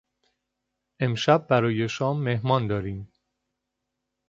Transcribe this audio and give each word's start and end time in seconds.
امشب 0.99 1.47
برای 1.49 1.89
شام 1.89 2.21
مهمان 2.23 2.67
داریم. 2.67 3.11